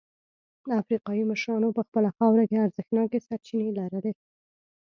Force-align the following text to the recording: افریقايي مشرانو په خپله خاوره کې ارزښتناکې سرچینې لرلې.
افریقايي 0.81 1.23
مشرانو 1.31 1.75
په 1.77 1.81
خپله 1.87 2.09
خاوره 2.17 2.43
کې 2.49 2.63
ارزښتناکې 2.65 3.19
سرچینې 3.27 3.69
لرلې. 3.79 4.13